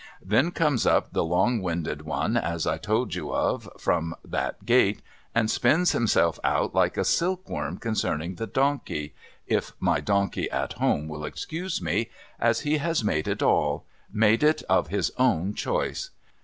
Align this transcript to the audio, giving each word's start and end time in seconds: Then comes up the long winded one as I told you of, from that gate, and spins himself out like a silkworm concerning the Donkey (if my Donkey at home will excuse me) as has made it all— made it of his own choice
Then 0.25 0.49
comes 0.49 0.87
up 0.87 1.13
the 1.13 1.23
long 1.23 1.61
winded 1.61 2.01
one 2.01 2.35
as 2.35 2.65
I 2.65 2.79
told 2.79 3.13
you 3.13 3.31
of, 3.35 3.69
from 3.77 4.15
that 4.25 4.65
gate, 4.65 5.03
and 5.35 5.47
spins 5.47 5.91
himself 5.91 6.39
out 6.43 6.73
like 6.73 6.97
a 6.97 7.05
silkworm 7.05 7.77
concerning 7.77 8.33
the 8.33 8.47
Donkey 8.47 9.13
(if 9.45 9.73
my 9.79 9.99
Donkey 9.99 10.49
at 10.49 10.73
home 10.73 11.07
will 11.07 11.23
excuse 11.23 11.83
me) 11.83 12.09
as 12.39 12.61
has 12.61 13.03
made 13.03 13.27
it 13.27 13.43
all— 13.43 13.85
made 14.11 14.41
it 14.41 14.63
of 14.69 14.87
his 14.87 15.11
own 15.19 15.53
choice 15.53 16.09